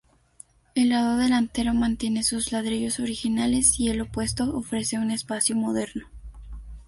[0.73, 6.07] El lado delantero mantiene sus ladrillos originales, y el opuesto ofrece un espacio moderno.